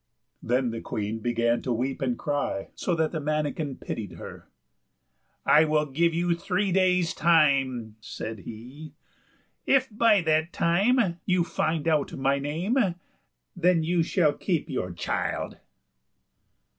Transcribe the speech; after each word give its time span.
Then 0.41 0.71
the 0.71 0.81
Queen 0.81 1.19
began 1.19 1.61
to 1.61 1.71
weep 1.71 2.01
and 2.01 2.17
cry, 2.17 2.69
so 2.73 2.95
that 2.95 3.11
the 3.11 3.19
manikin 3.19 3.75
pitied 3.75 4.13
her. 4.13 4.47
"I 5.45 5.63
will 5.65 5.85
give 5.85 6.11
you 6.11 6.33
three 6.33 6.71
days' 6.71 7.13
time," 7.13 7.97
said 8.01 8.39
he, 8.39 8.93
"if 9.67 9.89
by 9.95 10.21
that 10.21 10.51
time 10.53 11.19
you 11.27 11.43
find 11.43 11.87
out 11.87 12.13
my 12.17 12.39
name, 12.39 12.95
then 13.55 13.83
shall 14.01 14.31
you 14.31 14.37
keep 14.39 14.71
your 14.71 14.91
child." 14.91 15.57